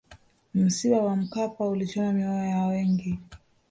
msiba 0.55 0.97
wa 1.01 1.15
mkapa 1.15 1.67
ulichoma 1.67 2.13
mioyo 2.13 2.43
ya 2.43 2.65
wengi 2.65 3.19